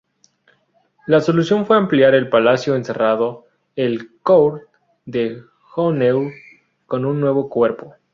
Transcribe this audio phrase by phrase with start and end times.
[1.05, 4.67] La solución fue ampliar el palacio encerrando el "cour
[5.05, 6.31] d'honneur"
[6.87, 7.93] con un nuevo cuerpo.